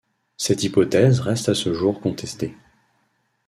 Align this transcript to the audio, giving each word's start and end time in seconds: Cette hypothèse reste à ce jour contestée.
Cette 0.35 0.63
hypothèse 0.63 1.19
reste 1.19 1.47
à 1.49 1.53
ce 1.53 1.75
jour 1.75 2.01
contestée. 2.01 2.57